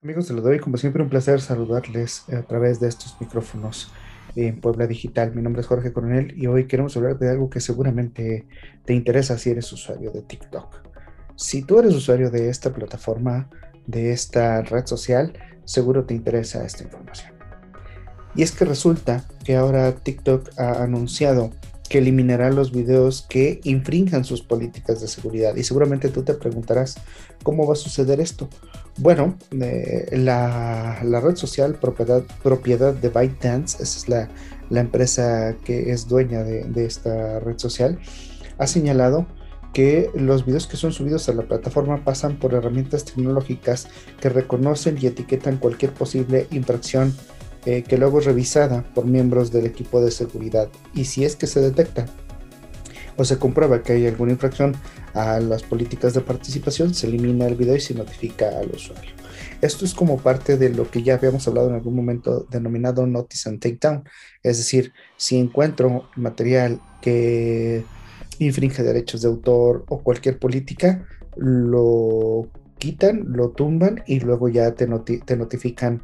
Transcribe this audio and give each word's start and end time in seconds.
Amigos 0.00 0.28
de 0.28 0.34
lo 0.34 0.42
doy, 0.42 0.60
como 0.60 0.76
siempre, 0.76 1.02
un 1.02 1.08
placer 1.08 1.40
saludarles 1.40 2.22
a 2.28 2.42
través 2.42 2.78
de 2.78 2.86
estos 2.86 3.16
micrófonos 3.20 3.90
en 4.36 4.60
Puebla 4.60 4.86
Digital. 4.86 5.34
Mi 5.34 5.42
nombre 5.42 5.60
es 5.60 5.66
Jorge 5.66 5.92
Coronel 5.92 6.34
y 6.36 6.46
hoy 6.46 6.68
queremos 6.68 6.96
hablar 6.96 7.18
de 7.18 7.28
algo 7.28 7.50
que 7.50 7.58
seguramente 7.58 8.46
te 8.84 8.94
interesa 8.94 9.36
si 9.38 9.50
eres 9.50 9.72
usuario 9.72 10.12
de 10.12 10.22
TikTok. 10.22 10.86
Si 11.34 11.62
tú 11.62 11.80
eres 11.80 11.96
usuario 11.96 12.30
de 12.30 12.48
esta 12.48 12.72
plataforma, 12.72 13.50
de 13.88 14.12
esta 14.12 14.62
red 14.62 14.86
social, 14.86 15.32
seguro 15.64 16.04
te 16.04 16.14
interesa 16.14 16.64
esta 16.64 16.84
información. 16.84 17.32
Y 18.36 18.42
es 18.42 18.52
que 18.52 18.66
resulta 18.66 19.24
que 19.44 19.56
ahora 19.56 19.96
TikTok 19.96 20.60
ha 20.60 20.84
anunciado 20.84 21.50
que 21.88 21.98
eliminará 21.98 22.50
los 22.50 22.72
videos 22.72 23.26
que 23.28 23.60
infrinjan 23.64 24.24
sus 24.24 24.42
políticas 24.42 25.00
de 25.00 25.08
seguridad. 25.08 25.56
Y 25.56 25.64
seguramente 25.64 26.08
tú 26.08 26.22
te 26.22 26.34
preguntarás, 26.34 26.96
¿cómo 27.42 27.66
va 27.66 27.72
a 27.72 27.76
suceder 27.76 28.20
esto? 28.20 28.48
Bueno, 28.98 29.36
eh, 29.60 30.08
la, 30.12 31.00
red 31.02 31.36
social 31.36 31.76
propiedad, 31.76 32.22
propiedad 32.42 32.94
de 32.94 33.08
ByteDance, 33.08 33.82
esa 33.82 33.98
es 33.98 34.08
la, 34.08 34.80
empresa 34.80 35.56
que 35.64 35.92
es 35.92 36.08
dueña 36.08 36.42
de 36.42 36.84
esta 36.84 37.40
red 37.40 37.58
social, 37.58 37.98
ha 38.58 38.66
señalado 38.66 39.26
que 39.72 40.10
los 40.14 40.44
videos 40.44 40.66
que 40.66 40.76
son 40.76 40.92
subidos 40.92 41.28
a 41.28 41.34
la 41.34 41.42
plataforma 41.42 42.04
pasan 42.04 42.38
por 42.38 42.54
herramientas 42.54 43.04
tecnológicas 43.04 43.88
que 44.20 44.28
reconocen 44.28 44.98
y 45.00 45.06
etiquetan 45.06 45.58
cualquier 45.58 45.92
posible 45.92 46.46
infracción 46.50 47.14
eh, 47.66 47.82
que 47.82 47.98
luego 47.98 48.20
es 48.20 48.24
revisada 48.24 48.84
por 48.94 49.06
miembros 49.06 49.52
del 49.52 49.66
equipo 49.66 50.00
de 50.00 50.10
seguridad 50.10 50.68
y 50.94 51.04
si 51.04 51.24
es 51.24 51.36
que 51.36 51.46
se 51.46 51.60
detecta 51.60 52.06
o 53.16 53.24
se 53.24 53.38
comprueba 53.38 53.82
que 53.82 53.94
hay 53.94 54.06
alguna 54.06 54.32
infracción 54.32 54.76
a 55.12 55.40
las 55.40 55.64
políticas 55.64 56.14
de 56.14 56.20
participación, 56.20 56.94
se 56.94 57.08
elimina 57.08 57.46
el 57.46 57.56
video 57.56 57.74
y 57.74 57.80
se 57.80 57.94
notifica 57.94 58.48
al 58.58 58.70
usuario. 58.70 59.10
Esto 59.60 59.84
es 59.84 59.92
como 59.92 60.18
parte 60.18 60.56
de 60.56 60.68
lo 60.70 60.88
que 60.88 61.02
ya 61.02 61.14
habíamos 61.14 61.46
hablado 61.48 61.68
en 61.68 61.74
algún 61.74 61.96
momento 61.96 62.46
denominado 62.48 63.06
Notice 63.06 63.48
and 63.48 63.60
Takedown. 63.60 64.04
Es 64.42 64.58
decir, 64.58 64.92
si 65.16 65.36
encuentro 65.36 66.08
material 66.14 66.80
que 67.00 67.84
infringe 68.38 68.84
derechos 68.84 69.22
de 69.22 69.28
autor 69.28 69.84
o 69.88 69.98
cualquier 69.98 70.38
política, 70.38 71.04
lo 71.36 72.48
quitan, 72.78 73.24
lo 73.32 73.50
tumban 73.50 74.02
y 74.06 74.20
luego 74.20 74.48
ya 74.48 74.72
te, 74.72 74.86
notifican 74.86 76.02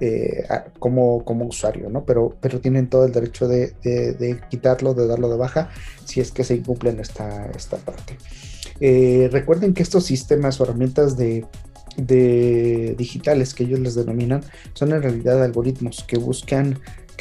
eh, 0.00 0.44
como, 0.78 1.24
como 1.24 1.46
usuario, 1.46 1.88
¿no? 1.88 2.04
Pero, 2.04 2.36
pero 2.40 2.60
tienen 2.60 2.88
todo 2.88 3.04
el 3.04 3.12
derecho 3.12 3.48
de, 3.48 3.74
quitarlo, 4.50 4.94
de 4.94 5.06
darlo 5.06 5.28
de 5.28 5.36
baja, 5.36 5.70
si 6.04 6.20
es 6.20 6.32
que 6.32 6.44
se 6.44 6.56
incumplen 6.56 7.00
esta, 7.00 7.50
esta 7.56 7.76
parte. 7.76 8.16
Eh, 8.80 9.28
recuerden 9.30 9.74
que 9.74 9.82
estos 9.82 10.04
sistemas 10.04 10.60
o 10.60 10.64
herramientas 10.64 11.16
de 11.16 11.44
digitales 12.96 13.52
que 13.52 13.64
ellos 13.64 13.80
les 13.80 13.94
denominan 13.94 14.42
son 14.72 14.92
en 14.92 15.02
realidad 15.02 15.42
algoritmos 15.42 16.04
que 16.04 16.16
buscan 16.16 16.78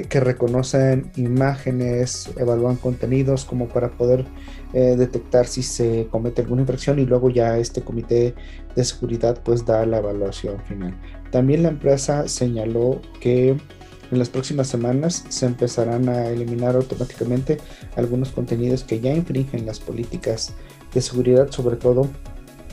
que, 0.00 0.20
reconocen 0.20 1.10
imágenes, 1.16 2.30
evalúan 2.38 2.76
contenidos 2.76 3.44
como 3.44 3.68
para 3.68 3.90
poder 3.90 4.24
eh, 4.72 4.96
detectar 4.96 5.46
si 5.46 5.62
se 5.62 6.08
comete 6.10 6.40
alguna 6.40 6.62
infracción 6.62 6.98
y 6.98 7.04
luego 7.04 7.28
ya 7.28 7.58
este 7.58 7.82
comité 7.82 8.34
de 8.74 8.84
seguridad 8.84 9.42
pues 9.44 9.66
da 9.66 9.84
la 9.84 9.98
evaluación 9.98 10.58
final. 10.64 10.98
También 11.30 11.62
la 11.62 11.68
empresa 11.68 12.26
señaló 12.26 13.02
que 13.20 13.50
en 13.50 14.18
las 14.18 14.30
próximas 14.30 14.68
semanas 14.68 15.24
se 15.28 15.46
empezarán 15.46 16.08
a 16.08 16.28
eliminar 16.28 16.74
automáticamente 16.74 17.58
algunos 17.96 18.30
contenidos 18.30 18.84
que 18.84 19.00
ya 19.00 19.12
infringen 19.12 19.66
las 19.66 19.78
políticas 19.78 20.54
de 20.94 21.02
seguridad, 21.02 21.50
sobre 21.50 21.76
todo 21.76 22.08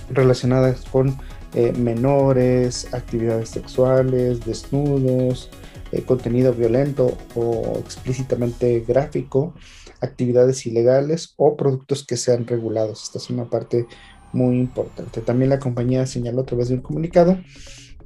relacionadas 0.10 0.86
con 0.92 1.18
eh, 1.54 1.74
menores, 1.78 2.94
actividades 2.94 3.50
sexuales, 3.50 4.46
desnudos, 4.46 5.50
eh, 5.92 6.02
contenido 6.04 6.54
violento 6.54 7.18
o 7.36 7.80
explícitamente 7.80 8.82
gráfico, 8.88 9.54
actividades 10.02 10.66
ilegales 10.66 11.34
o 11.38 11.56
productos 11.56 12.06
que 12.06 12.18
sean 12.18 12.48
regulados. 12.48 13.04
Esta 13.04 13.18
es 13.18 13.30
una 13.30 13.50
parte 13.50 13.88
muy 14.32 14.58
importante. 14.58 15.22
También 15.22 15.50
la 15.50 15.60
compañía 15.60 16.06
señaló 16.06 16.42
a 16.42 16.46
través 16.46 16.70
de 16.70 16.76
un 16.76 16.82
comunicado 16.82 17.38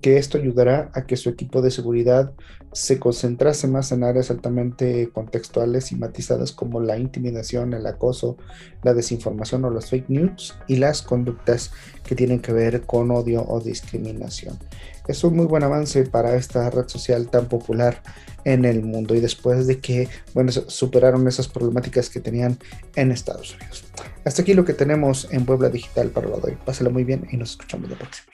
que 0.04 0.18
esto 0.18 0.38
ayudará 0.38 0.92
a 0.94 1.06
que 1.06 1.16
su 1.16 1.30
equipo 1.30 1.62
de 1.62 1.72
seguridad 1.72 2.34
se 2.74 3.00
concentrase 3.00 3.68
más 3.68 3.94
en 3.94 4.04
áreas 4.04 4.30
altamente 4.32 5.10
contextuales 5.14 5.94
y 5.94 5.96
matizadas 5.96 6.52
como 6.52 6.82
la 6.82 6.98
intimidación, 6.98 7.74
el 7.74 7.88
acoso, 7.88 8.36
la 8.84 8.94
desinformación 8.94 9.64
o 9.64 9.70
las 9.70 9.90
fake 9.90 10.10
news 10.10 10.56
y 10.68 10.76
las 10.76 11.04
conductas 11.04 11.72
que 12.06 12.16
tienen 12.16 12.42
que 12.42 12.52
ver 12.52 12.82
con 12.82 13.12
odio 13.12 13.46
o 13.48 13.62
discriminación. 13.62 14.60
Es 15.08 15.24
un 15.24 15.38
muy 15.38 15.46
buen 15.46 15.64
avance 15.64 16.04
para 16.04 16.36
esta 16.36 16.70
red 16.70 16.90
social 16.90 17.30
tan 17.30 17.48
popular 17.48 18.04
en 18.44 18.66
el 18.66 18.84
mundo 18.84 19.16
y 19.16 19.22
después 19.22 19.68
de 19.68 19.80
que, 19.80 20.10
bueno, 20.34 20.52
superaron 20.52 21.26
esas 21.30 21.48
problemáticas 21.48 22.10
que 22.10 22.20
tenían 22.20 22.58
en 22.98 23.14
Estados 23.14 23.56
Unidos. 23.56 23.86
Hasta 24.26 24.42
aquí 24.42 24.54
lo 24.54 24.66
que 24.66 24.74
tenemos 24.74 25.30
en 25.32 25.46
Puebla 25.46 25.70
Digital 25.70 26.10
para 26.10 26.28
hoy. 26.28 26.58
Pásalo 26.66 26.92
muy 26.92 27.06
bien 27.06 27.26
y 27.32 27.38
nos 27.38 27.52
escuchamos 27.52 27.90
la 27.90 27.98
próxima. 27.98 28.34